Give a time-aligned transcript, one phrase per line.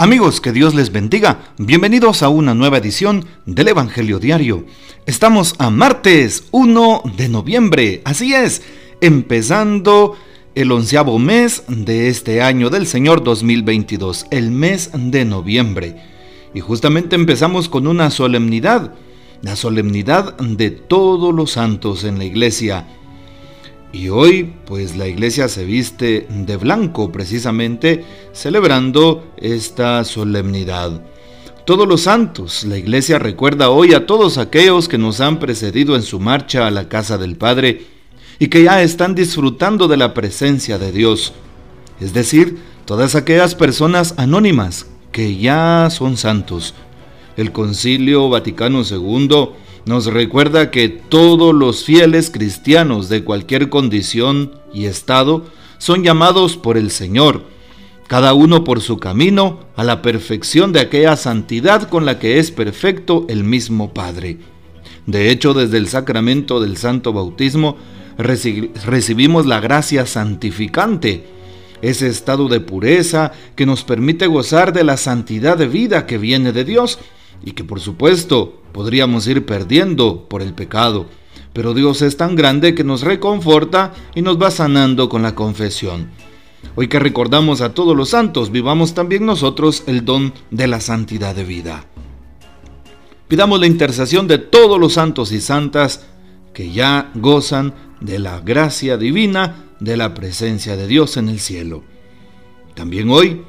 [0.00, 1.52] Amigos, que Dios les bendiga.
[1.58, 4.64] Bienvenidos a una nueva edición del Evangelio Diario.
[5.04, 8.00] Estamos a martes 1 de noviembre.
[8.06, 8.62] Así es,
[9.02, 10.16] empezando
[10.54, 15.96] el onceavo mes de este año del Señor 2022, el mes de noviembre.
[16.54, 18.94] Y justamente empezamos con una solemnidad,
[19.42, 22.86] la solemnidad de todos los santos en la iglesia.
[23.92, 31.02] Y hoy, pues la iglesia se viste de blanco precisamente celebrando esta solemnidad.
[31.64, 36.02] Todos los santos, la iglesia recuerda hoy a todos aquellos que nos han precedido en
[36.02, 37.86] su marcha a la casa del Padre
[38.38, 41.32] y que ya están disfrutando de la presencia de Dios.
[42.00, 46.74] Es decir, todas aquellas personas anónimas que ya son santos.
[47.36, 49.50] El Concilio Vaticano II
[49.90, 55.46] nos recuerda que todos los fieles cristianos de cualquier condición y estado
[55.78, 57.42] son llamados por el Señor,
[58.06, 62.52] cada uno por su camino a la perfección de aquella santidad con la que es
[62.52, 64.38] perfecto el mismo Padre.
[65.06, 67.76] De hecho, desde el sacramento del Santo Bautismo
[68.16, 71.24] recibimos la gracia santificante,
[71.82, 76.52] ese estado de pureza que nos permite gozar de la santidad de vida que viene
[76.52, 77.00] de Dios
[77.42, 81.06] y que por supuesto podríamos ir perdiendo por el pecado.
[81.52, 86.10] Pero Dios es tan grande que nos reconforta y nos va sanando con la confesión.
[86.76, 91.34] Hoy que recordamos a todos los santos, vivamos también nosotros el don de la santidad
[91.34, 91.86] de vida.
[93.28, 96.06] Pidamos la intercesión de todos los santos y santas
[96.52, 101.82] que ya gozan de la gracia divina de la presencia de Dios en el cielo.
[102.74, 103.42] También hoy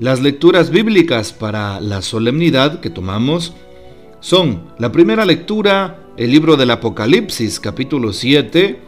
[0.00, 3.52] las lecturas bíblicas para la solemnidad que tomamos
[4.20, 8.80] son la primera lectura, el libro del Apocalipsis, capítulo 7,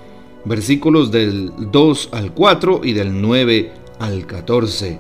[0.47, 4.99] versículos del 2 al 4 y del 9 al 14.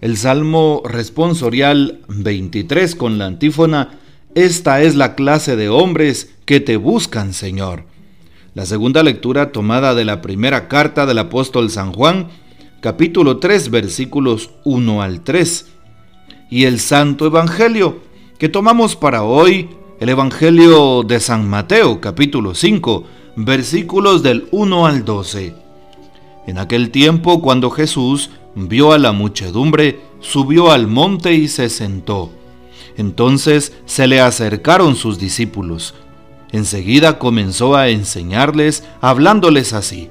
[0.00, 3.98] El Salmo responsorial 23 con la antífona,
[4.34, 7.84] Esta es la clase de hombres que te buscan, Señor.
[8.54, 12.28] La segunda lectura tomada de la primera carta del apóstol San Juan,
[12.82, 15.68] capítulo 3, versículos 1 al 3.
[16.50, 18.00] Y el Santo Evangelio
[18.38, 19.70] que tomamos para hoy,
[20.00, 23.04] el Evangelio de San Mateo, capítulo 5,
[23.36, 25.54] versículos del 1 al 12.
[26.48, 32.32] En aquel tiempo, cuando Jesús vio a la muchedumbre, subió al monte y se sentó.
[32.96, 35.94] Entonces se le acercaron sus discípulos.
[36.50, 40.10] Enseguida comenzó a enseñarles, hablándoles así.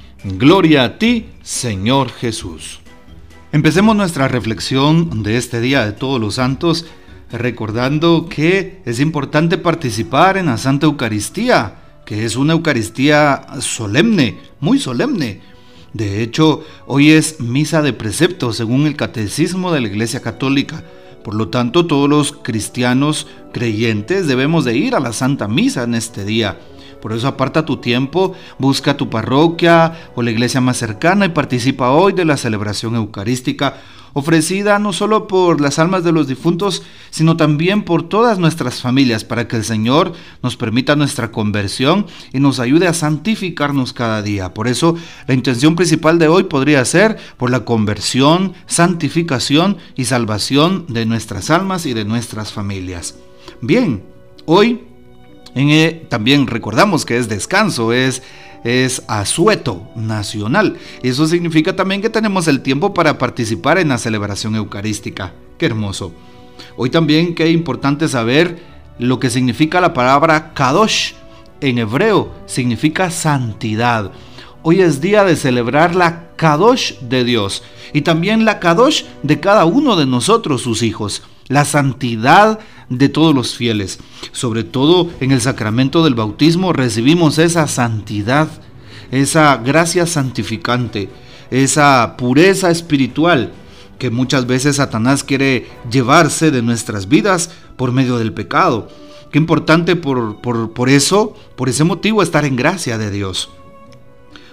[0.23, 2.79] Gloria a ti, Señor Jesús.
[3.51, 6.85] Empecemos nuestra reflexión de este Día de Todos los Santos
[7.31, 14.77] recordando que es importante participar en la Santa Eucaristía, que es una Eucaristía solemne, muy
[14.77, 15.41] solemne.
[15.93, 20.83] De hecho, hoy es misa de precepto según el catecismo de la Iglesia Católica.
[21.23, 25.95] Por lo tanto, todos los cristianos creyentes debemos de ir a la Santa Misa en
[25.95, 26.59] este día.
[27.01, 31.91] Por eso aparta tu tiempo, busca tu parroquia o la iglesia más cercana y participa
[31.91, 33.75] hoy de la celebración eucarística
[34.13, 39.23] ofrecida no solo por las almas de los difuntos, sino también por todas nuestras familias,
[39.23, 44.53] para que el Señor nos permita nuestra conversión y nos ayude a santificarnos cada día.
[44.53, 44.95] Por eso,
[45.27, 51.49] la intención principal de hoy podría ser por la conversión, santificación y salvación de nuestras
[51.49, 53.15] almas y de nuestras familias.
[53.61, 54.03] Bien,
[54.45, 54.81] hoy
[55.55, 58.21] en, también recordamos que es descanso, es,
[58.63, 60.77] es asueto nacional.
[61.03, 65.33] Eso significa también que tenemos el tiempo para participar en la celebración eucarística.
[65.57, 66.13] Qué hermoso.
[66.77, 68.61] Hoy también qué importante saber
[68.99, 71.13] lo que significa la palabra kadosh.
[71.59, 74.11] En hebreo significa santidad.
[74.63, 77.63] Hoy es día de celebrar la kadosh de Dios
[77.93, 81.23] y también la kadosh de cada uno de nosotros, sus hijos.
[81.47, 82.59] La santidad
[82.89, 83.99] de todos los fieles.
[84.31, 88.47] Sobre todo en el sacramento del bautismo recibimos esa santidad,
[89.11, 91.09] esa gracia santificante,
[91.49, 93.51] esa pureza espiritual
[94.01, 98.87] que muchas veces Satanás quiere llevarse de nuestras vidas por medio del pecado.
[99.31, 103.49] Qué importante por, por, eso, por ese motivo, estar en gracia de Dios.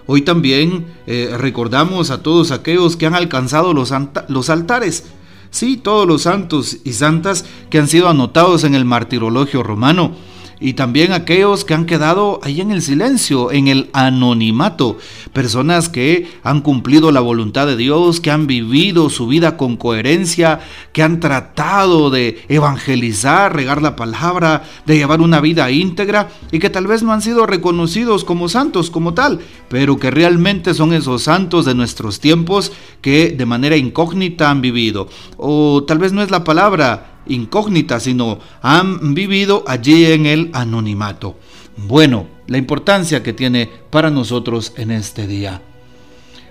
[0.07, 3.93] Hoy también eh, recordamos a todos aquellos que han alcanzado los,
[4.29, 5.07] los altares.
[5.51, 10.13] Sí, todos los santos y santas que han sido anotados en el martirologio romano
[10.61, 14.99] y también aquellos que han quedado ahí en el silencio, en el anonimato,
[15.33, 20.61] personas que han cumplido la voluntad de Dios, que han vivido su vida con coherencia,
[20.93, 26.71] que han tratado de evangelizar, regar la palabra, de llevar una vida íntegra y que
[26.71, 31.23] tal vez no han sido reconocidos como santos como tal, pero que realmente son esos
[31.23, 35.09] santos de nuestros tiempos que de manera incógnita han vivido.
[35.37, 41.37] O tal vez no es la palabra, incógnita, sino han vivido allí en el anonimato.
[41.77, 45.63] Bueno, la importancia que tiene para nosotros en este día.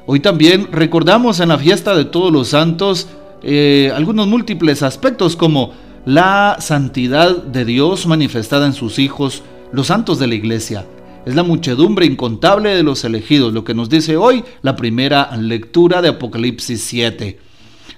[0.05, 3.09] Hoy también recordamos en la fiesta de todos los santos
[3.43, 5.73] eh, algunos múltiples aspectos como
[6.05, 10.85] la santidad de Dios manifestada en sus hijos, los santos de la iglesia.
[11.25, 16.01] Es la muchedumbre incontable de los elegidos, lo que nos dice hoy la primera lectura
[16.01, 17.39] de Apocalipsis 7.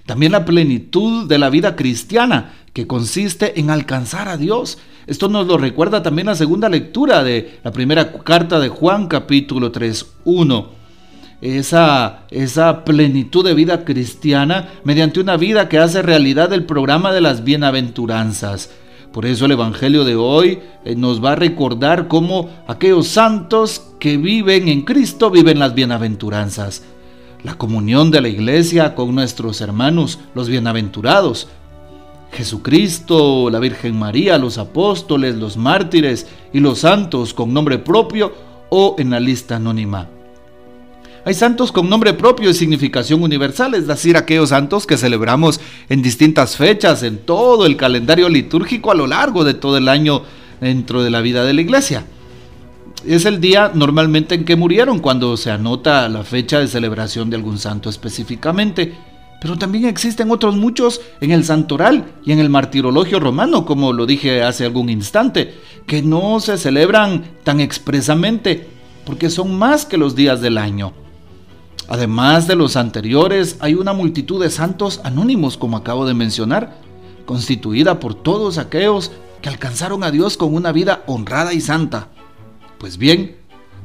[0.06, 4.78] También la plenitud de la vida cristiana, que consiste en alcanzar a Dios.
[5.08, 9.72] Esto nos lo recuerda también la segunda lectura de la primera carta de Juan capítulo
[9.72, 10.80] 3, 1.
[11.42, 17.22] Esa, esa plenitud de vida cristiana mediante una vida que hace realidad el programa de
[17.22, 18.70] las bienaventuranzas.
[19.12, 24.18] Por eso el Evangelio de hoy eh, nos va a recordar cómo aquellos santos que
[24.18, 26.84] viven en Cristo viven las bienaventuranzas.
[27.44, 31.48] La comunión de la iglesia con nuestros hermanos, los bienaventurados,
[32.34, 38.34] Jesucristo, la Virgen María, los apóstoles, los mártires y los santos con nombre propio
[38.70, 40.10] o en la lista anónima.
[41.24, 46.02] Hay santos con nombre propio y significación universal, es decir, aquellos santos que celebramos en
[46.02, 50.24] distintas fechas en todo el calendario litúrgico a lo largo de todo el año
[50.60, 52.06] dentro de la vida de la iglesia.
[53.06, 57.38] Es el día normalmente en que murieron cuando se anota la fecha de celebración de
[57.38, 58.94] algún santo específicamente.
[59.40, 64.06] Pero también existen otros muchos en el santoral y en el martirologio romano, como lo
[64.06, 65.56] dije hace algún instante,
[65.88, 68.68] que no se celebran tan expresamente,
[69.06, 70.92] porque son más que los días del año.
[71.88, 76.76] Además de los anteriores, hay una multitud de santos anónimos, como acabo de mencionar,
[77.26, 82.10] constituida por todos aquellos que alcanzaron a Dios con una vida honrada y santa.
[82.80, 83.36] Pues bien,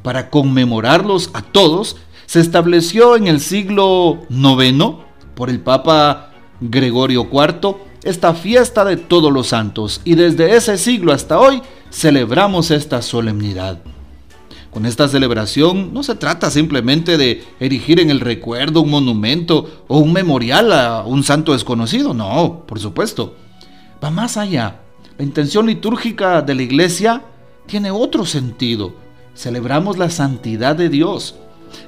[0.02, 1.96] para conmemorarlos a todos,
[2.26, 4.96] se estableció en el siglo IX
[5.34, 6.30] por el Papa
[6.60, 11.60] Gregorio IV esta fiesta de todos los santos y desde ese siglo hasta hoy
[11.90, 13.80] celebramos esta solemnidad.
[14.70, 19.98] Con esta celebración no se trata simplemente de erigir en el recuerdo un monumento o
[19.98, 23.36] un memorial a un santo desconocido, no, por supuesto.
[24.02, 24.80] Va más allá.
[25.16, 27.22] La intención litúrgica de la iglesia
[27.66, 28.94] tiene otro sentido.
[29.34, 31.36] Celebramos la santidad de Dios,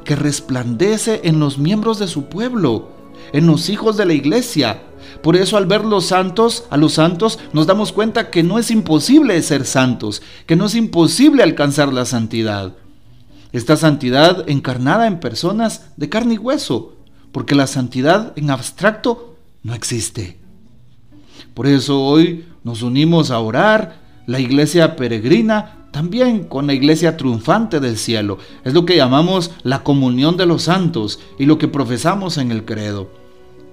[0.05, 2.97] que resplandece en los miembros de su pueblo
[3.33, 4.83] en los hijos de la iglesia.
[5.23, 8.71] Por eso al ver los santos, a los santos, nos damos cuenta que no es
[8.71, 12.75] imposible ser santos, que no es imposible alcanzar la santidad.
[13.53, 16.97] Esta santidad encarnada en personas de carne y hueso,
[17.33, 20.39] porque la santidad en abstracto no existe.
[21.55, 27.81] Por eso hoy nos unimos a orar, la iglesia peregrina también con la iglesia triunfante
[27.81, 28.39] del cielo.
[28.65, 32.65] Es lo que llamamos la comunión de los santos y lo que profesamos en el
[32.65, 33.11] credo.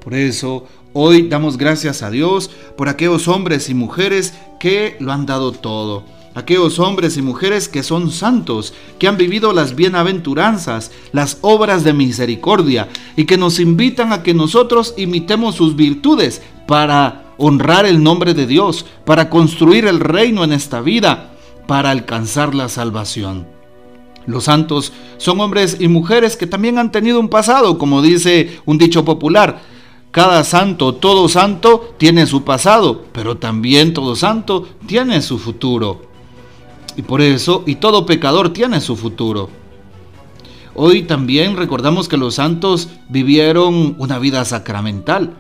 [0.02, 5.26] Por eso hoy damos gracias a Dios por aquellos hombres y mujeres que lo han
[5.26, 6.06] dado todo.
[6.36, 11.94] Aquellos hombres y mujeres que son santos, que han vivido las bienaventuranzas, las obras de
[11.94, 18.34] misericordia y que nos invitan a que nosotros imitemos sus virtudes para honrar el nombre
[18.34, 21.34] de Dios, para construir el reino en esta vida
[21.68, 23.48] para alcanzar la salvación.
[24.26, 28.78] Los santos son hombres y mujeres que también han tenido un pasado, como dice un
[28.78, 29.62] dicho popular.
[30.12, 36.04] Cada santo, todo santo, tiene su pasado, pero también todo santo tiene su futuro.
[36.96, 39.50] Y por eso, y todo pecador tiene su futuro.
[40.76, 45.36] Hoy también recordamos que los santos vivieron una vida sacramental.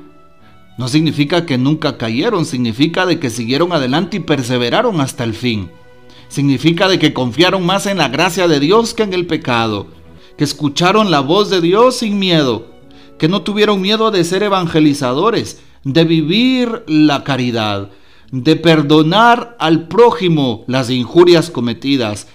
[0.77, 5.69] No significa que nunca cayeron, significa de que siguieron adelante y perseveraron hasta el fin.
[6.29, 9.87] Significa de que confiaron más en la gracia de Dios que en el pecado,
[10.35, 12.67] que escucharon la voz de Dios sin miedo,
[13.19, 17.91] que no tuvieron miedo de ser evangelizadores, de vivir la caridad,
[18.31, 22.27] de perdonar al prójimo las injurias cometidas,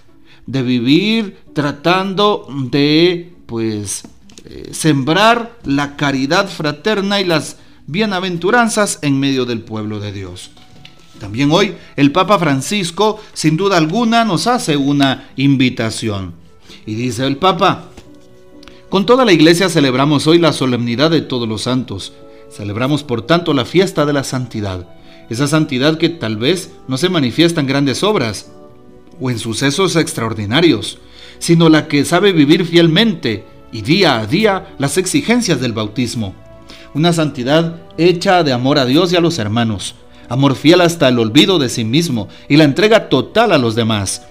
[0.46, 4.04] de vivir tratando de, pues,
[4.44, 7.56] eh, sembrar la caridad fraterna y las
[7.88, 10.50] bienaventuranzas en medio del pueblo de Dios.
[11.18, 16.34] También hoy el Papa Francisco, sin duda alguna, nos hace una invitación.
[16.86, 17.86] Y dice el Papa,
[18.90, 22.12] con toda la iglesia celebramos hoy la solemnidad de todos los santos.
[22.50, 24.86] Celebramos por tanto la fiesta de la santidad.
[25.30, 28.52] Esa santidad que tal vez no se manifiesta en grandes obras
[29.18, 30.98] o en sucesos extraordinarios,
[31.38, 36.34] sino la que sabe vivir fielmente y día a día las exigencias del bautismo.
[36.94, 39.94] Una santidad hecha de amor a Dios y a los hermanos,
[40.28, 44.22] amor fiel hasta el olvido de sí mismo y la entrega total a los demás,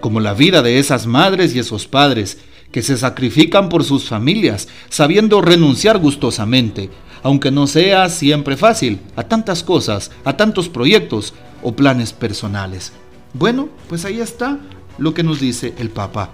[0.00, 2.38] como la vida de esas madres y esos padres
[2.70, 6.90] que se sacrifican por sus familias, sabiendo renunciar gustosamente,
[7.22, 11.32] aunque no sea siempre fácil, a tantas cosas, a tantos proyectos
[11.62, 12.92] o planes personales.
[13.32, 14.58] Bueno, pues ahí está
[14.98, 16.30] lo que nos dice el Papa.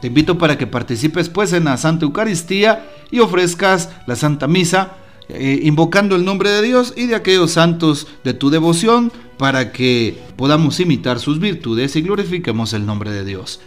[0.00, 4.92] Te invito para que participes pues en la Santa Eucaristía y ofrezcas la Santa Misa
[5.34, 10.18] eh, invocando el nombre de Dios y de aquellos santos de tu devoción para que
[10.36, 13.60] podamos imitar sus virtudes y glorifiquemos el nombre de Dios.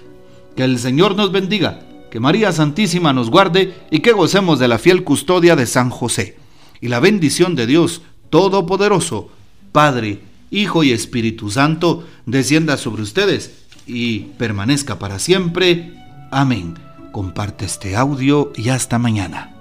[0.56, 4.78] Que el Señor nos bendiga, que María Santísima nos guarde y que gocemos de la
[4.78, 6.38] fiel custodia de San José.
[6.80, 9.30] Y la bendición de Dios Todopoderoso,
[9.72, 15.94] Padre, Hijo y Espíritu Santo, descienda sobre ustedes y permanezca para siempre.
[16.32, 16.76] Amén.
[17.12, 19.53] Comparte este audio y hasta mañana.